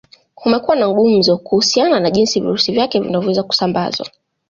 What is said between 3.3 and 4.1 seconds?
kusambazwa